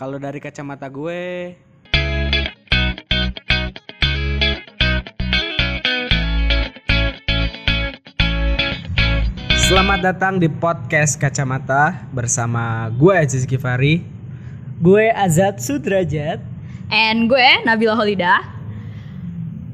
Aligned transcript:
Kalau 0.00 0.16
dari 0.16 0.40
kacamata 0.40 0.88
gue 0.88 1.52
Selamat 9.68 10.00
datang 10.00 10.40
di 10.40 10.48
podcast 10.48 11.20
Kacamata 11.20 12.08
bersama 12.16 12.88
gue 12.96 13.12
Aziz 13.12 13.44
Kifari. 13.44 14.00
Gue 14.80 15.12
Azat 15.12 15.60
Sudrajat. 15.60 16.40
And 16.88 17.28
gue 17.28 17.48
Nabila 17.68 17.92
Holida. 17.92 18.40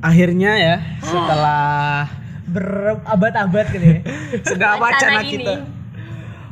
Akhirnya 0.03 0.59
ya 0.59 0.77
setelah 1.07 2.11
Berabad-abad 2.51 3.67
gitu 3.71 3.87
ya. 3.95 3.99
segala 4.51 4.91
wacana 4.91 5.23
kita 5.23 5.55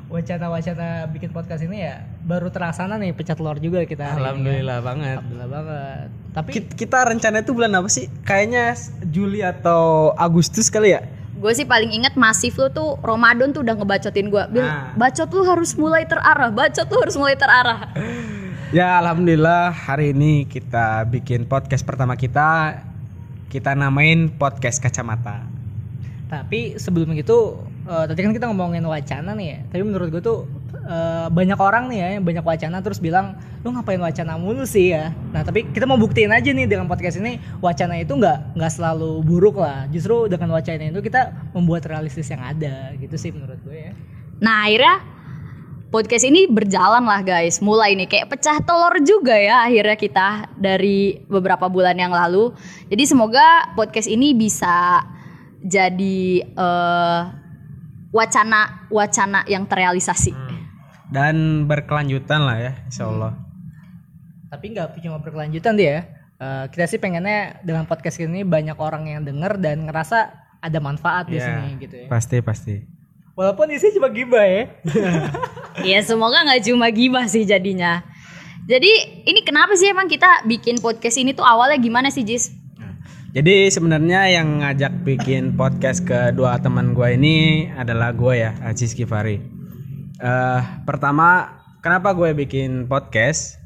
Wacana-wacana 0.06 1.10
bikin 1.10 1.34
podcast 1.34 1.66
ini 1.66 1.90
ya 1.90 2.13
baru 2.24 2.48
terlaksana 2.48 2.96
nih 2.96 3.12
pecah 3.12 3.32
telur 3.32 3.56
juga 3.56 3.84
kita 3.84 4.02
hari 4.02 4.16
ini. 4.16 4.22
Alhamdulillah 4.22 4.78
banget. 4.80 5.16
Alhamdulillah 5.20 5.50
banget. 5.50 6.06
Tapi 6.32 6.48
Ki- 6.50 6.72
Kita 6.74 6.98
rencana 7.04 7.36
itu 7.38 7.52
bulan 7.52 7.72
apa 7.74 7.86
sih? 7.86 8.08
Kayaknya 8.22 8.74
Juli 9.06 9.40
atau 9.40 10.12
Agustus 10.14 10.66
kali 10.66 10.92
ya? 10.92 11.04
Gue 11.34 11.52
sih 11.52 11.62
paling 11.62 11.92
inget 11.92 12.16
masif 12.16 12.56
lu 12.56 12.68
tuh 12.68 12.96
Ramadan 12.98 13.52
tuh 13.52 13.60
udah 13.60 13.76
ngebacotin 13.76 14.26
gue. 14.26 14.44
Bil, 14.48 14.60
Nah. 14.60 14.96
bacot 14.96 15.28
lu 15.28 15.44
harus 15.44 15.76
mulai 15.76 16.02
terarah. 16.02 16.48
Bacot 16.48 16.86
lu 16.86 16.98
harus 16.98 17.14
mulai 17.14 17.36
terarah. 17.36 17.92
Ya 18.72 18.98
alhamdulillah 18.98 19.70
hari 19.70 20.10
ini 20.10 20.50
kita 20.50 21.06
bikin 21.06 21.46
podcast 21.46 21.86
pertama 21.86 22.18
kita 22.18 22.82
kita 23.46 23.70
namain 23.70 24.26
podcast 24.28 24.82
kacamata. 24.82 25.46
tapi 26.24 26.74
sebelum 26.74 27.14
itu 27.14 27.54
eh, 27.84 28.04
tadi 28.04 28.18
kan 28.18 28.32
kita 28.32 28.50
ngomongin 28.50 28.82
wacana 28.82 29.30
nih 29.32 29.46
ya. 29.46 29.58
Tapi 29.70 29.82
menurut 29.84 30.10
gue 30.10 30.18
tuh 30.18 30.50
eh, 30.84 31.26
banyak 31.32 31.58
orang 31.58 31.88
nih 31.90 31.98
ya 31.98 32.08
yang 32.20 32.24
banyak 32.24 32.44
wacana 32.44 32.78
terus 32.84 33.00
bilang 33.00 33.34
lu 33.64 33.72
ngapain 33.72 33.96
wacana 33.96 34.36
mulu 34.36 34.68
sih 34.68 34.92
ya. 34.92 35.16
Nah 35.32 35.40
tapi 35.40 35.64
kita 35.72 35.88
mau 35.88 35.96
buktiin 35.96 36.28
aja 36.28 36.52
nih 36.52 36.68
dengan 36.68 36.84
podcast 36.84 37.16
ini 37.16 37.40
wacana 37.64 37.96
itu 37.96 38.12
nggak 38.12 38.56
nggak 38.60 38.72
selalu 38.72 39.24
buruk 39.24 39.56
lah. 39.56 39.88
Justru 39.88 40.28
dengan 40.28 40.52
wacana 40.52 40.92
itu 40.92 41.00
kita 41.00 41.32
membuat 41.56 41.88
realistis 41.88 42.28
yang 42.28 42.44
ada 42.44 42.92
gitu 43.00 43.16
sih 43.16 43.32
menurut 43.32 43.56
gue 43.64 43.88
ya. 43.88 43.92
Nah 44.44 44.68
akhirnya 44.68 45.00
podcast 45.88 46.28
ini 46.28 46.44
berjalan 46.44 47.08
lah 47.08 47.24
guys. 47.24 47.64
Mulai 47.64 47.96
nih 47.96 48.08
kayak 48.10 48.36
pecah 48.36 48.60
telur 48.60 49.00
juga 49.00 49.32
ya 49.32 49.64
akhirnya 49.64 49.96
kita 49.96 50.28
dari 50.60 51.24
beberapa 51.24 51.64
bulan 51.72 51.96
yang 51.96 52.12
lalu. 52.12 52.52
Jadi 52.92 53.08
semoga 53.08 53.72
podcast 53.72 54.12
ini 54.12 54.36
bisa 54.36 55.00
jadi 55.64 56.44
eh, 56.44 57.20
wacana 58.12 58.86
wacana 58.92 59.40
yang 59.48 59.64
terrealisasi. 59.64 60.43
Dan 61.14 61.64
berkelanjutan 61.70 62.42
lah 62.42 62.58
ya 62.58 62.72
insya 62.84 63.06
Allah. 63.06 63.38
Tapi 64.50 64.74
nggak 64.74 64.98
cuma 64.98 65.22
berkelanjutan 65.22 65.78
dia. 65.78 65.86
ya. 65.86 66.00
Eh, 66.34 66.64
kita 66.74 66.90
sih 66.90 66.98
pengennya 66.98 67.62
dengan 67.62 67.86
podcast 67.86 68.18
ini 68.18 68.42
banyak 68.42 68.74
orang 68.74 69.06
yang 69.06 69.22
denger 69.22 69.62
dan 69.62 69.86
ngerasa 69.86 70.34
ada 70.58 70.78
manfaat 70.82 71.30
di 71.30 71.38
Ya, 71.38 71.46
sini 71.46 71.78
gitu 71.78 71.94
ya. 71.94 72.06
Pasti 72.10 72.42
pasti. 72.42 72.82
Walaupun 73.34 73.70
isinya 73.70 74.02
cuma 74.02 74.08
gibah 74.10 74.42
ya. 74.42 74.62
Ya 75.82 75.98
semoga 76.06 76.46
nggak 76.46 76.70
cuma 76.70 76.86
gibah 76.90 77.26
sih 77.26 77.42
jadinya. 77.42 78.06
Jadi 78.64 78.88
ini 79.26 79.42
kenapa 79.42 79.74
sih 79.74 79.90
emang 79.90 80.06
kita 80.06 80.46
bikin 80.46 80.78
podcast 80.78 81.18
ini 81.18 81.34
tuh 81.34 81.42
awalnya 81.42 81.76
gimana 81.76 82.14
sih 82.14 82.22
Jis? 82.22 82.54
Nah, 82.78 82.94
Jadi 83.34 83.68
sebenarnya 83.68 84.30
yang 84.30 84.62
ngajak 84.62 85.02
bikin 85.02 85.58
podcast 85.58 86.06
kedua 86.06 86.62
teman 86.62 86.94
gue 86.94 87.08
ini 87.12 87.36
adalah 87.74 88.14
gue 88.14 88.38
ya 88.38 88.54
Aziz 88.62 88.94
Kifari. 88.94 89.53
Eh 90.14 90.62
pertama 90.86 91.58
kenapa 91.82 92.14
gue 92.14 92.30
bikin 92.38 92.86
podcast? 92.86 93.58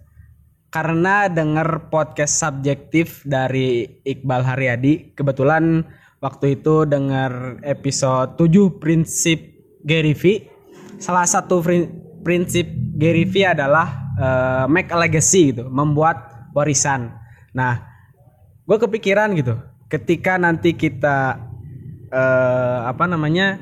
Karena 0.72 1.28
denger 1.28 1.88
podcast 1.92 2.40
subjektif 2.40 3.24
dari 3.24 4.00
Iqbal 4.04 4.44
Haryadi. 4.44 5.12
Kebetulan 5.16 5.84
waktu 6.20 6.60
itu 6.60 6.84
denger 6.84 7.64
episode 7.64 8.36
7 8.36 8.80
prinsip 8.80 9.40
Gary 9.84 10.12
V. 10.12 10.44
Salah 11.00 11.24
satu 11.24 11.64
prin- 11.64 12.20
prinsip 12.20 12.68
Gary 12.96 13.24
V 13.24 13.48
adalah 13.48 14.12
eh, 14.18 14.64
make 14.68 14.92
a 14.92 14.98
legacy 15.00 15.52
gitu, 15.52 15.68
membuat 15.72 16.48
warisan. 16.52 17.16
Nah, 17.56 17.80
gue 18.64 18.76
kepikiran 18.76 19.32
gitu 19.36 19.56
ketika 19.88 20.36
nanti 20.36 20.76
kita 20.76 21.40
eh, 22.12 22.80
apa 22.84 23.04
namanya 23.08 23.56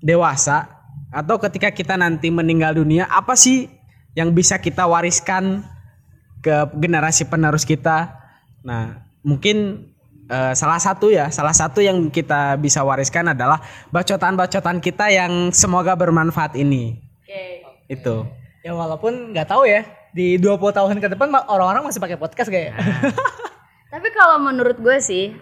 dewasa 0.00 0.79
atau 1.10 1.36
ketika 1.42 1.74
kita 1.74 1.98
nanti 1.98 2.30
meninggal 2.30 2.78
dunia 2.78 3.10
apa 3.10 3.34
sih 3.34 3.66
yang 4.14 4.30
bisa 4.34 4.58
kita 4.62 4.86
wariskan 4.86 5.66
ke 6.40 6.70
generasi 6.78 7.26
penerus 7.26 7.66
kita? 7.66 8.14
Nah 8.62 9.02
mungkin 9.26 9.86
eh, 10.30 10.54
salah 10.54 10.78
satu 10.78 11.10
ya 11.10 11.28
salah 11.34 11.52
satu 11.52 11.82
yang 11.82 12.08
kita 12.08 12.56
bisa 12.56 12.80
wariskan 12.86 13.34
adalah 13.34 13.60
bacotan-bacotan 13.90 14.78
kita 14.78 15.10
yang 15.10 15.50
semoga 15.50 15.98
bermanfaat 15.98 16.54
ini. 16.56 16.98
Itu. 17.90 18.26
Ya 18.62 18.72
walaupun 18.76 19.34
nggak 19.34 19.50
tahu 19.50 19.66
ya 19.66 19.82
di 20.14 20.38
20 20.38 20.58
tahun 20.74 20.98
ke 20.98 21.14
depan 21.14 21.30
orang-orang 21.50 21.86
masih 21.86 22.02
pakai 22.02 22.18
podcast 22.18 22.50
kayak. 22.50 22.74
Tapi 23.92 24.08
kalau 24.14 24.38
menurut 24.38 24.78
gue 24.78 24.98
sih 25.02 25.34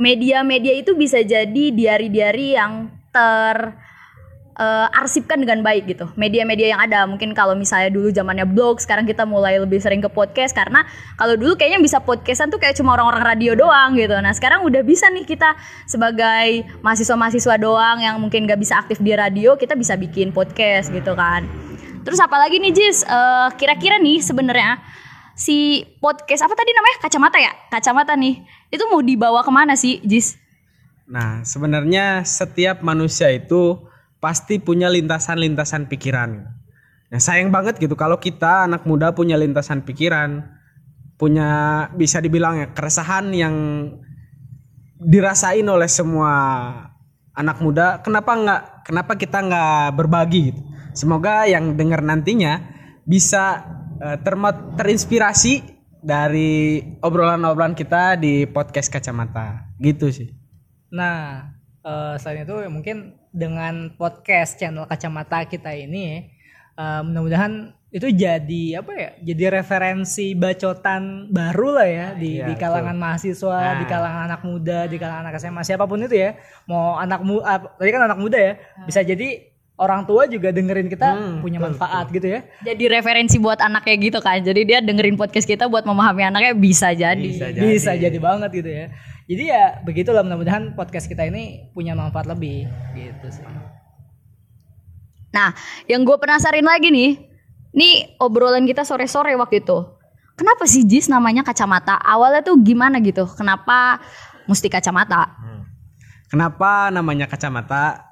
media-media 0.00 0.80
itu 0.80 0.96
bisa 0.96 1.20
jadi 1.20 1.64
diari-diari 1.68 2.56
yang 2.56 2.88
ter 3.12 3.76
eh, 4.56 4.88
arsipkan 4.96 5.44
dengan 5.44 5.60
baik 5.60 5.84
gitu. 5.84 6.08
Media-media 6.16 6.72
yang 6.72 6.80
ada 6.80 7.04
mungkin 7.04 7.36
kalau 7.36 7.52
misalnya 7.52 7.92
dulu 7.92 8.08
zamannya 8.08 8.48
blog, 8.48 8.80
sekarang 8.80 9.04
kita 9.04 9.28
mulai 9.28 9.60
lebih 9.60 9.78
sering 9.78 10.00
ke 10.00 10.08
podcast 10.08 10.56
karena 10.56 10.88
kalau 11.20 11.36
dulu 11.36 11.60
kayaknya 11.60 11.84
bisa 11.84 12.00
podcastan 12.00 12.48
tuh 12.48 12.56
kayak 12.56 12.74
cuma 12.80 12.96
orang-orang 12.96 13.36
radio 13.36 13.52
doang 13.52 14.00
gitu. 14.00 14.16
Nah 14.16 14.32
sekarang 14.32 14.64
udah 14.64 14.80
bisa 14.80 15.12
nih 15.12 15.28
kita 15.28 15.52
sebagai 15.84 16.64
mahasiswa-mahasiswa 16.80 17.54
doang 17.60 18.00
yang 18.00 18.16
mungkin 18.16 18.48
gak 18.48 18.58
bisa 18.58 18.80
aktif 18.80 18.96
di 19.04 19.12
radio, 19.12 19.60
kita 19.60 19.76
bisa 19.76 19.94
bikin 20.00 20.32
podcast 20.32 20.88
gitu 20.88 21.12
kan. 21.12 21.44
Terus 22.00 22.16
apalagi 22.16 22.56
nih 22.56 22.72
Jis, 22.72 23.04
Eh, 23.10 23.48
kira-kira 23.58 23.98
nih 23.98 24.22
sebenarnya 24.22 24.78
si 25.34 25.82
podcast 25.98 26.46
apa 26.46 26.54
tadi 26.54 26.70
namanya 26.70 26.96
kacamata 27.02 27.38
ya 27.42 27.50
kacamata 27.72 28.12
nih 28.14 28.38
itu 28.70 28.84
mau 28.86 29.02
dibawa 29.02 29.42
ke 29.42 29.50
mana 29.50 29.74
sih 29.74 29.98
Jis? 30.06 30.38
Nah, 31.10 31.42
sebenarnya 31.42 32.22
setiap 32.22 32.86
manusia 32.86 33.34
itu 33.34 33.82
pasti 34.20 34.60
punya 34.60 34.92
lintasan-lintasan 34.92 35.88
pikiran. 35.88 36.44
Nah, 37.10 37.20
sayang 37.20 37.50
banget 37.50 37.80
gitu 37.80 37.98
kalau 37.98 38.20
kita 38.20 38.70
anak 38.70 38.86
muda 38.86 39.10
punya 39.16 39.34
lintasan 39.34 39.82
pikiran, 39.82 40.46
punya 41.18 41.88
bisa 41.98 42.22
dibilang 42.22 42.60
ya 42.62 42.70
keresahan 42.70 43.32
yang 43.34 43.56
dirasain 45.00 45.66
oleh 45.66 45.88
semua 45.88 46.32
anak 47.34 47.58
muda. 47.64 48.04
Kenapa 48.04 48.36
nggak? 48.36 48.62
Kenapa 48.86 49.12
kita 49.16 49.42
nggak 49.42 49.98
berbagi 49.98 50.54
gitu? 50.54 50.60
Semoga 50.92 51.48
yang 51.48 51.74
dengar 51.74 52.04
nantinya 52.04 52.60
bisa 53.02 53.64
termo- 54.22 54.76
terinspirasi 54.78 55.64
dari 56.00 56.80
obrolan-obrolan 57.04 57.76
kita 57.76 58.16
di 58.16 58.48
podcast 58.48 58.88
kacamata, 58.88 59.68
gitu 59.76 60.08
sih. 60.08 60.32
Nah, 60.88 61.52
eh, 61.82 62.14
selain 62.16 62.42
itu 62.42 62.54
ya 62.56 62.68
mungkin 62.68 62.96
dengan 63.30 63.94
podcast 63.94 64.56
channel 64.56 64.84
kacamata 64.84 65.44
kita 65.44 65.72
ini 65.72 66.28
eh, 66.74 67.00
mudah-mudahan 67.02 67.52
itu 67.90 68.06
jadi 68.06 68.78
apa 68.78 68.92
ya? 68.94 69.10
Jadi 69.18 69.42
referensi 69.50 70.26
bacotan 70.32 71.26
baru 71.26 71.74
lah 71.74 71.88
ya 71.90 72.06
di, 72.14 72.38
Iya, 72.38 72.46
di 72.46 72.54
kalangan 72.54 72.94
mahasiswa, 72.94 73.50
Nah. 73.50 73.76
di 73.76 73.84
kalangan 73.84 74.22
anak 74.30 74.42
muda, 74.42 74.86
di 74.86 74.94
kalangan 74.94 75.26
anak 75.26 75.36
SMA 75.36 75.62
siapa 75.62 75.84
pun 75.84 75.98
itu 75.98 76.14
ya. 76.14 76.38
Mau 76.64 76.94
anak 76.94 77.18
muda, 77.20 77.42
tadi 77.74 77.90
kan 77.90 78.06
anak 78.06 78.16
muda 78.16 78.38
ya, 78.38 78.52
bisa 78.86 79.02
jadi 79.02 79.42
orang 79.74 80.06
tua 80.06 80.28
juga 80.28 80.52
dengerin 80.52 80.86
kita 80.86 81.08
Hmm, 81.10 81.40
punya 81.42 81.58
manfaat 81.58 82.12
gitu 82.12 82.30
ya. 82.30 82.46
Jadi 82.62 82.84
referensi 82.86 83.42
buat 83.42 83.58
anaknya 83.58 83.96
gitu 83.98 84.18
kan. 84.20 84.38
Jadi 84.38 84.60
dia 84.62 84.78
dengerin 84.78 85.18
podcast 85.18 85.48
kita 85.48 85.66
buat 85.66 85.82
memahami 85.82 86.30
anaknya 86.30 86.54
bisa 86.54 86.94
jadi. 86.94 87.18
Bisa 87.18 87.50
Bisa 87.50 87.90
jadi 87.96 88.18
banget 88.22 88.54
gitu 88.54 88.70
ya. 88.70 88.86
Jadi 89.30 89.46
ya 89.46 89.78
begitulah 89.86 90.26
mudah-mudahan 90.26 90.74
podcast 90.74 91.06
kita 91.06 91.22
ini 91.22 91.70
punya 91.70 91.94
manfaat 91.94 92.26
lebih 92.26 92.66
gitu 92.98 93.30
sih. 93.30 93.46
Nah, 95.30 95.54
yang 95.86 96.02
gue 96.02 96.18
penasarin 96.18 96.66
lagi 96.66 96.90
nih, 96.90 97.30
nih 97.70 98.18
obrolan 98.18 98.66
kita 98.66 98.82
sore-sore 98.82 99.38
waktu 99.38 99.62
itu. 99.62 99.78
Kenapa 100.34 100.66
sih 100.66 100.82
Jis 100.82 101.06
namanya 101.06 101.46
kacamata? 101.46 101.94
Awalnya 102.02 102.42
tuh 102.42 102.58
gimana 102.58 102.98
gitu? 102.98 103.22
Kenapa 103.38 104.02
mesti 104.50 104.66
kacamata? 104.66 105.30
Kenapa 106.26 106.90
namanya 106.90 107.30
kacamata? 107.30 108.10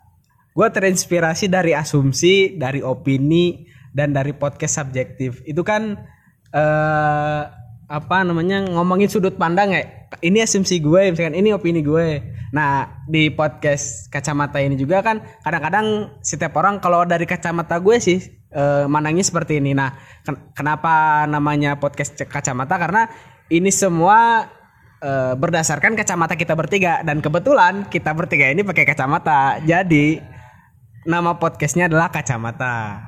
Gue 0.55 0.71
terinspirasi 0.71 1.51
dari 1.51 1.75
asumsi, 1.75 2.55
dari 2.55 2.79
opini, 2.79 3.67
dan 3.91 4.15
dari 4.15 4.31
podcast 4.39 4.87
subjektif. 4.87 5.43
Itu 5.43 5.67
kan 5.67 5.99
eh 6.55 7.43
apa 7.89 8.21
namanya 8.21 8.69
ngomongin 8.69 9.09
sudut 9.09 9.35
pandang 9.41 9.73
ya. 9.73 9.83
Ini 10.21 10.45
asumsi 10.45 10.81
gue, 10.85 11.13
misalkan 11.13 11.37
ini 11.37 11.57
opini 11.57 11.81
gue. 11.81 12.21
Nah 12.53 13.05
di 13.09 13.33
podcast 13.33 14.09
kacamata 14.13 14.61
ini 14.61 14.77
juga 14.77 15.01
kan 15.01 15.21
kadang-kadang 15.45 16.17
setiap 16.21 16.57
orang 16.61 16.81
kalau 16.81 17.05
dari 17.09 17.25
kacamata 17.25 17.81
gue 17.81 17.97
sih 17.97 18.21
eh, 18.53 18.85
manangi 18.89 19.25
seperti 19.25 19.61
ini. 19.61 19.73
Nah, 19.77 19.93
ken- 20.25 20.53
kenapa 20.53 21.25
namanya 21.29 21.77
podcast 21.81 22.17
kacamata? 22.29 22.77
Karena 22.77 23.09
ini 23.49 23.73
semua 23.73 24.49
eh, 25.01 25.33
berdasarkan 25.37 25.97
kacamata 25.97 26.37
kita 26.37 26.53
bertiga 26.57 27.01
dan 27.05 27.21
kebetulan 27.25 27.89
kita 27.89 28.13
bertiga 28.13 28.53
ini 28.53 28.65
pakai 28.65 28.85
kacamata. 28.85 29.61
Jadi 29.65 30.21
nama 31.09 31.37
podcastnya 31.41 31.89
adalah 31.89 32.13
kacamata. 32.13 33.08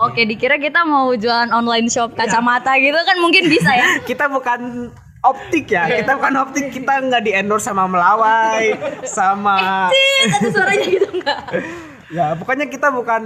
Oke, 0.00 0.24
dikira 0.24 0.56
kita 0.56 0.80
mau 0.88 1.12
jualan 1.12 1.52
online 1.52 1.92
shop 1.92 2.16
kacamata 2.16 2.72
gitu 2.80 2.96
kan 2.96 3.20
mungkin 3.20 3.52
bisa 3.52 3.68
ya. 3.68 4.00
Kita 4.08 4.32
bukan 4.32 4.88
optik 5.20 5.68
ya, 5.68 5.84
kita 5.84 6.16
bukan 6.16 6.34
optik, 6.40 6.72
kita 6.72 7.04
nggak 7.04 7.20
di 7.28 7.36
endorse 7.36 7.68
sama 7.68 7.84
Melawai, 7.84 8.72
sama 9.04 9.92
Tit, 9.92 10.32
ada 10.32 10.48
suaranya 10.48 10.86
gitu 10.88 11.06
enggak? 11.12 11.40
ya 12.16 12.32
pokoknya 12.40 12.66
kita 12.72 12.88
bukan 12.88 13.22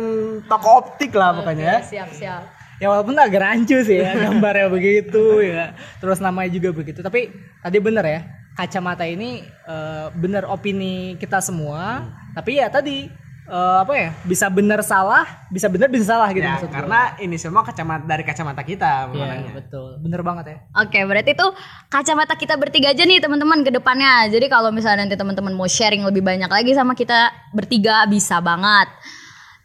toko 0.50 0.82
optik 0.82 1.14
lah 1.14 1.38
pokoknya 1.38 1.64
ya. 1.64 1.78
Siap, 1.86 2.10
siap. 2.10 2.42
ya 2.82 2.90
walaupun 2.90 3.14
agak 3.14 3.38
rancu 3.46 3.78
sih 3.86 4.02
ya 4.02 4.10
gambarnya 4.26 4.66
begitu 4.66 5.38
ya 5.38 5.78
terus 6.02 6.18
namanya 6.18 6.50
juga 6.50 6.74
begitu 6.74 6.98
tapi 6.98 7.30
tadi 7.62 7.78
bener 7.78 8.02
ya 8.02 8.20
kacamata 8.58 9.06
ini 9.06 9.46
eh, 9.46 10.06
bener 10.18 10.50
opini 10.50 11.14
kita 11.22 11.38
semua 11.38 12.10
tapi 12.34 12.58
ya 12.58 12.66
tadi 12.66 13.06
eh, 13.44 13.76
apa 13.84 13.92
ya 13.92 14.10
bisa 14.24 14.48
bener 14.48 14.80
salah 14.80 15.24
bisa 15.48 15.68
bener 15.68 15.92
bisa 15.92 16.16
salah 16.16 16.28
gitu 16.32 16.44
Ya, 16.44 16.56
maksud 16.56 16.72
karena 16.72 17.12
ini 17.18 17.36
semua 17.36 17.60
kacamata 17.60 18.04
dari 18.04 18.24
kacamata 18.24 18.62
kita 18.62 19.08
Iya, 19.08 19.20
makanya. 19.20 19.52
betul 19.52 19.88
bener 20.00 20.20
banget 20.24 20.44
ya 20.48 20.56
Oke, 20.80 20.98
berarti 21.04 21.32
tuh 21.32 21.50
kacamata 21.88 22.34
kita 22.34 22.56
bertiga 22.56 22.90
aja 22.90 23.04
nih 23.04 23.20
teman-teman 23.20 23.62
ke 23.62 23.70
depannya. 23.70 24.26
Jadi 24.28 24.46
kalau 24.48 24.72
misalnya 24.74 25.06
nanti 25.06 25.14
teman-teman 25.14 25.52
mau 25.52 25.68
sharing 25.68 26.02
lebih 26.02 26.20
banyak 26.20 26.50
lagi 26.50 26.74
sama 26.74 26.92
kita 26.92 27.30
bertiga 27.52 28.02
bisa 28.10 28.40
banget. 28.40 28.90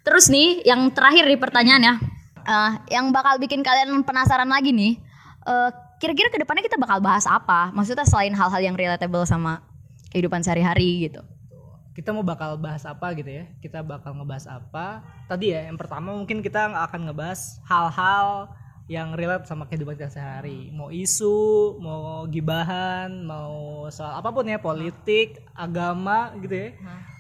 Terus 0.05 0.29
nih, 0.29 0.63
yang 0.63 0.89
terakhir 0.89 1.25
di 1.25 1.35
pertanyaannya, 1.35 1.93
eh, 2.41 2.71
yang 2.93 3.09
bakal 3.09 3.37
bikin 3.37 3.61
kalian 3.61 3.91
penasaran 4.05 4.47
lagi 4.47 4.69
nih, 4.71 4.97
eh, 5.45 5.69
kira-kira 5.97 6.29
ke 6.29 6.39
depannya 6.39 6.63
kita 6.63 6.77
bakal 6.79 7.01
bahas 7.01 7.25
apa? 7.25 7.69
Maksudnya 7.73 8.05
selain 8.05 8.31
hal-hal 8.31 8.61
yang 8.63 8.75
relatable 8.77 9.25
sama 9.25 9.61
kehidupan 10.09 10.41
sehari-hari 10.41 11.09
gitu. 11.09 11.21
Kita 11.99 12.15
mau 12.15 12.23
bakal 12.23 12.55
bahas 12.55 12.87
apa 12.87 13.11
gitu 13.11 13.27
ya. 13.27 13.43
Kita 13.59 13.83
bakal 13.83 14.15
ngebahas 14.15 14.47
apa. 14.47 15.03
Tadi 15.27 15.51
ya 15.51 15.67
yang 15.67 15.75
pertama 15.75 16.15
mungkin 16.15 16.39
kita 16.39 16.71
akan 16.71 17.11
ngebahas 17.11 17.59
hal-hal 17.67 18.55
yang 18.87 19.11
relate 19.19 19.43
sama 19.43 19.67
kehidupan 19.67 19.99
kita 19.99 20.07
sehari. 20.07 20.71
Mau 20.71 20.95
isu 20.95 21.75
mau 21.83 22.23
gibahan 22.31 23.11
mau 23.27 23.83
soal 23.91 24.15
apa 24.15 24.31
pun 24.31 24.47
ya 24.47 24.63
politik 24.63 25.43
agama 25.51 26.31
gitu 26.39 26.55
ya. 26.55 26.69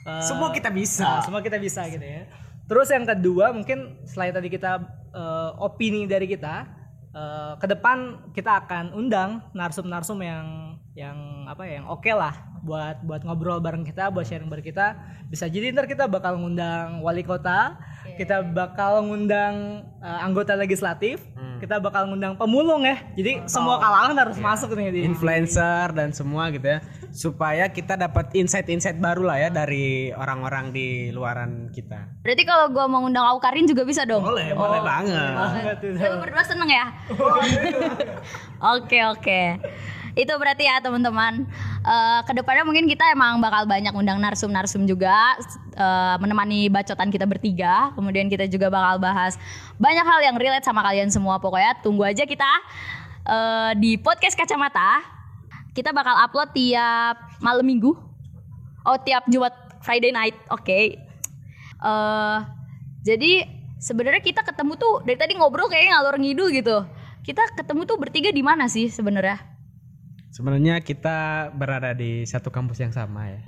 Eh, 0.07 0.23
Semua 0.23 0.55
kita 0.55 0.71
bisa. 0.71 1.03
nah, 1.03 1.19
semua 1.27 1.43
kita 1.43 1.59
bisa 1.59 1.83
gitu 1.91 2.01
ya. 2.01 2.31
Terus 2.71 2.87
yang 2.87 3.03
kedua 3.03 3.51
mungkin 3.51 3.99
selain 4.07 4.31
tadi 4.31 4.47
kita 4.47 4.79
eh, 5.11 5.51
opini 5.59 6.07
dari 6.07 6.23
kita 6.31 6.63
eh, 7.11 7.53
ke 7.59 7.67
depan 7.67 8.31
kita 8.31 8.63
akan 8.63 8.95
undang 8.95 9.43
narsum-narsum 9.51 10.23
yang 10.23 10.78
yang 10.99 11.47
apa 11.47 11.63
ya 11.63 11.79
yang 11.79 11.87
oke 11.87 12.11
lah 12.11 12.35
buat 12.59 12.99
buat 13.07 13.23
ngobrol 13.23 13.63
bareng 13.63 13.87
kita 13.87 14.11
buat 14.11 14.27
sharing 14.27 14.51
bareng 14.51 14.67
kita 14.67 14.99
bisa 15.31 15.47
jadi 15.47 15.71
ntar 15.71 15.87
kita 15.87 16.11
bakal 16.11 16.35
ngundang 16.35 16.99
wali 16.99 17.23
kota 17.23 17.79
kita 18.19 18.43
bakal 18.43 19.07
ngundang 19.07 19.87
eh, 20.03 20.19
anggota 20.19 20.59
legislatif 20.59 21.23
kita 21.63 21.79
bakal 21.79 22.11
ngundang 22.11 22.35
pemulung 22.35 22.83
ya 22.83 22.99
jadi 23.15 23.47
semua 23.47 23.79
kalangan 23.79 24.15
harus 24.15 24.37
masuk 24.43 24.75
nih 24.75 24.91
di 24.91 25.01
Influencer 25.07 25.91
dan 25.91 26.15
semua 26.15 26.47
gitu 26.53 26.63
ya. 26.63 26.79
Supaya 27.09 27.65
kita 27.67 27.97
dapat 27.97 28.31
insight-insight 28.37 29.01
baru 29.01 29.27
lah 29.27 29.37
ya 29.41 29.49
dari 29.49 30.13
orang-orang 30.13 30.71
di 30.71 31.09
luaran 31.09 31.73
kita. 31.73 32.21
Berarti 32.21 32.43
kalau 32.45 32.69
gua 32.71 32.85
mau 32.85 33.03
ngundang 33.03 33.25
Aukarin 33.25 33.65
juga 33.65 33.83
bisa 33.83 34.05
dong? 34.05 34.21
Boleh, 34.23 34.53
boleh 34.53 34.79
banget. 34.79 35.33
banget 35.35 35.77
itu. 35.83 35.97
Lu 35.99 36.17
berdua 36.21 36.43
seneng 36.45 36.69
ya? 36.69 36.85
Oke 38.77 38.99
oke. 39.07 39.41
Itu 40.17 40.33
berarti 40.37 40.65
ya 40.65 40.81
teman-teman. 40.81 41.45
Eh, 41.85 42.19
ke 42.25 42.31
depannya 42.33 42.63
mungkin 42.65 42.85
kita 42.85 43.09
emang 43.13 43.41
bakal 43.41 43.65
banyak 43.69 43.93
undang 43.93 44.17
narsum-narsum 44.21 44.85
juga 44.89 45.37
eh, 45.73 46.15
menemani 46.21 46.69
bacotan 46.69 47.09
kita 47.09 47.25
bertiga. 47.29 47.93
Kemudian 47.93 48.29
kita 48.29 48.45
juga 48.49 48.69
bakal 48.69 49.01
bahas 49.01 49.37
banyak 49.77 50.05
hal 50.05 50.19
yang 50.25 50.35
relate 50.37 50.65
sama 50.65 50.81
kalian 50.85 51.09
semua. 51.09 51.37
Pokoknya 51.37 51.77
tunggu 51.81 52.05
aja 52.05 52.23
kita 52.25 52.51
eh, 53.25 53.71
di 53.77 53.97
podcast 53.99 54.35
kacamata. 54.35 55.01
Kita 55.73 55.93
bakal 55.93 56.17
upload 56.17 56.51
tiap 56.51 57.15
malam 57.39 57.63
minggu. 57.63 57.93
Oh 58.83 58.97
tiap 59.01 59.27
Jumat 59.29 59.53
Friday 59.85 60.11
night. 60.11 60.35
Oke. 60.51 60.99
Eh, 61.79 62.37
jadi 63.07 63.47
sebenarnya 63.79 64.19
kita 64.19 64.43
ketemu 64.43 64.75
tuh 64.75 65.01
dari 65.07 65.15
tadi 65.15 65.33
ngobrol 65.39 65.71
kayaknya 65.71 65.97
ngalor 65.97 66.15
ngidul 66.19 66.49
gitu. 66.51 66.77
Kita 67.23 67.41
ketemu 67.55 67.87
tuh 67.87 67.97
bertiga 67.97 68.29
di 68.29 68.43
mana 68.43 68.67
sih 68.67 68.91
sebenarnya? 68.91 69.48
Sebenarnya 70.29 70.79
kita 70.85 71.49
berada 71.57 71.91
di 71.97 72.21
satu 72.25 72.53
kampus 72.53 72.79
yang 72.81 72.93
sama 72.93 73.29
ya. 73.33 73.41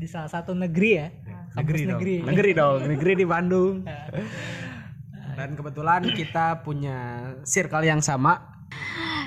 di 0.00 0.08
salah 0.08 0.32
satu 0.32 0.56
negeri 0.56 0.96
ya 0.96 1.12
Negeri 1.60 1.80
dong. 1.84 1.90
negeri. 1.98 2.14
Negeri 2.24 2.50
dong, 2.56 2.78
negeri 2.96 3.12
di 3.18 3.26
Bandung. 3.26 3.74
Dan 5.38 5.56
kebetulan 5.56 6.02
kita 6.12 6.60
punya 6.64 7.30
circle 7.48 7.84
yang 7.84 8.00
sama. 8.04 8.64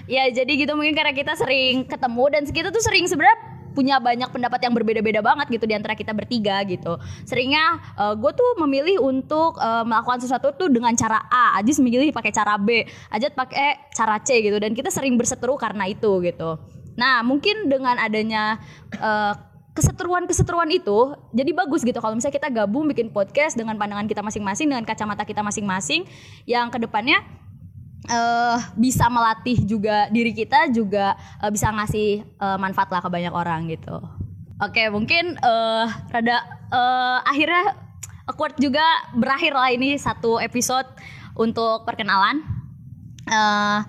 Ya 0.05 0.27
jadi 0.29 0.51
gitu 0.59 0.75
mungkin 0.75 0.93
karena 0.93 1.15
kita 1.15 1.33
sering 1.39 1.87
ketemu 1.87 2.23
dan 2.27 2.43
kita 2.43 2.69
tuh 2.75 2.83
sering 2.83 3.07
sebenarnya 3.07 3.39
punya 3.73 3.97
banyak 3.97 4.29
pendapat 4.29 4.59
yang 4.63 4.73
berbeda-beda 4.77 5.19
banget 5.19 5.49
gitu 5.49 5.65
di 5.65 5.75
antara 5.75 5.97
kita 5.97 6.13
bertiga 6.13 6.61
gitu. 6.63 6.95
Seringnya 7.25 7.81
gue 8.15 8.31
tuh 8.31 8.49
memilih 8.63 9.01
untuk 9.03 9.57
eh, 9.59 9.83
melakukan 9.83 10.21
sesuatu 10.23 10.53
tuh 10.55 10.69
dengan 10.69 10.93
cara 10.95 11.25
A, 11.27 11.59
Ajis 11.59 11.81
memilih 11.81 12.13
pakai 12.13 12.31
cara 12.31 12.55
B, 12.55 12.85
Ajat 13.09 13.33
pakai 13.33 13.89
cara 13.91 14.21
C 14.21 14.39
gitu 14.39 14.57
dan 14.61 14.71
kita 14.77 14.93
sering 14.93 15.17
berseteru 15.17 15.57
karena 15.57 15.89
itu 15.89 16.21
gitu. 16.23 16.61
Nah 16.95 17.25
mungkin 17.25 17.67
dengan 17.67 17.97
adanya 17.97 18.61
eh, 18.93 19.33
keseteruan-keseteruan 19.73 20.69
itu 20.69 21.17
jadi 21.33 21.49
bagus 21.49 21.81
gitu 21.81 21.97
kalau 21.97 22.13
misalnya 22.13 22.37
kita 22.37 22.49
gabung 22.53 22.85
bikin 22.85 23.09
podcast 23.09 23.57
dengan 23.57 23.73
pandangan 23.73 24.05
kita 24.05 24.21
masing-masing 24.21 24.69
dengan 24.69 24.85
kacamata 24.85 25.25
kita 25.25 25.41
masing-masing 25.41 26.05
yang 26.45 26.69
ke 26.69 26.77
depannya 26.77 27.25
eh 28.03 28.59
bisa 28.75 29.07
melatih 29.07 29.63
juga 29.63 30.11
diri 30.11 30.35
kita 30.35 30.67
juga 30.75 31.15
eh, 31.39 31.51
bisa 31.51 31.71
ngasih 31.71 32.09
eh, 32.23 32.57
manfaat 32.59 32.91
lah 32.91 32.99
ke 32.99 33.09
banyak 33.09 33.31
orang 33.31 33.71
gitu. 33.71 33.95
Oke 34.59 34.91
mungkin 34.91 35.39
eh 35.39 35.85
rada 36.11 36.37
eh, 36.71 37.17
akhirnya 37.23 37.79
awkward 38.27 38.55
juga 38.59 38.83
berakhir 39.15 39.55
lah 39.55 39.71
ini 39.71 39.95
satu 39.95 40.39
episode 40.39 40.87
untuk 41.39 41.87
perkenalan. 41.87 42.43
eh 43.23 43.79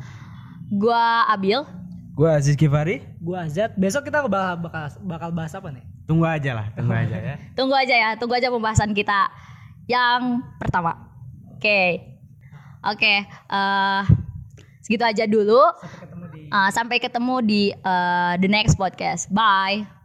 gua 0.70 1.26
Abil. 1.34 1.66
Gue 2.14 2.30
Aziz 2.30 2.54
Kifari. 2.54 3.02
Gua 3.18 3.42
Azat, 3.50 3.74
besok 3.74 4.06
kita 4.06 4.22
bakal, 4.30 4.62
bakal 4.62 4.86
bakal 5.02 5.30
bahas 5.34 5.50
apa 5.58 5.74
nih? 5.74 5.82
Tunggu 6.06 6.22
aja 6.22 6.54
lah, 6.54 6.66
tunggu 6.78 6.94
aja 6.94 7.18
ya. 7.18 7.34
Tunggu 7.58 7.74
aja 7.74 7.94
ya, 7.98 8.10
tunggu 8.14 8.38
aja 8.38 8.54
pembahasan 8.54 8.94
kita 8.94 9.34
yang 9.90 10.46
pertama. 10.62 11.10
Oke. 11.58 12.13
Oke, 12.84 13.24
eh 13.24 14.02
segitu 14.84 15.04
aja 15.04 15.24
dulu. 15.24 15.60
Sampai 15.80 16.04
ketemu 16.04 16.26
di 16.28 16.42
Eh, 16.54 16.70
sampai 16.70 16.96
ketemu 17.02 17.34
di 17.42 17.62
eh, 17.74 18.32
the 18.38 18.46
next 18.46 18.78
podcast. 18.78 19.26
Bye. 19.32 20.03